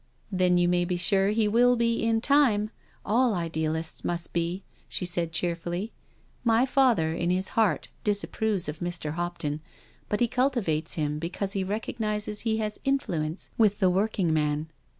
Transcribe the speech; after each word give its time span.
"Then 0.31 0.57
you 0.57 0.67
may 0.67 0.83
be 0.83 0.97
sure 0.97 1.27
he 1.29 1.47
will 1.47 1.75
be 1.75 2.01
in 2.03 2.21
time— 2.21 2.71
all 3.05 3.35
idealists 3.35 4.03
must 4.03 4.33
be," 4.33 4.63
she 4.89 5.05
said 5.05 5.31
cheerfully." 5.31 5.93
My 6.53 6.65
father 6.65 7.13
in 7.13 7.29
his 7.29 7.49
heart 7.49 7.89
disapproves 8.03 8.67
of 8.67 8.79
Mr. 8.79 9.11
Hopton, 9.13 9.61
but 10.09 10.19
he 10.19 10.27
cul 10.27 10.49
tivates 10.49 10.93
him 10.95 11.19
because 11.19 11.53
he 11.53 11.63
recognises 11.63 12.39
he 12.41 12.57
has 12.57 12.79
influence 12.83 13.51
with 13.59 13.77
the 13.79 13.91
working 13.91 14.33
man." 14.33 14.71